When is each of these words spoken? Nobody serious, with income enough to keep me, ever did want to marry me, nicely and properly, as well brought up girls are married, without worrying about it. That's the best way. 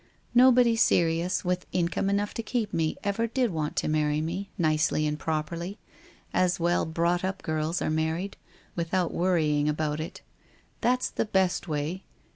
Nobody 0.33 0.75
serious, 0.75 1.45
with 1.45 1.67
income 1.71 2.09
enough 2.09 2.33
to 2.33 2.41
keep 2.41 2.73
me, 2.73 2.97
ever 3.03 3.27
did 3.27 3.51
want 3.51 3.75
to 3.75 3.87
marry 3.87 4.19
me, 4.19 4.49
nicely 4.57 5.05
and 5.05 5.19
properly, 5.19 5.77
as 6.33 6.59
well 6.59 6.87
brought 6.87 7.23
up 7.23 7.43
girls 7.43 7.83
are 7.83 7.91
married, 7.91 8.35
without 8.75 9.13
worrying 9.13 9.69
about 9.69 9.99
it. 9.99 10.23
That's 10.81 11.11
the 11.11 11.25
best 11.25 11.67
way. 11.67 12.03